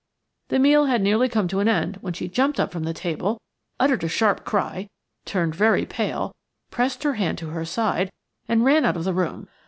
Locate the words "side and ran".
7.65-8.83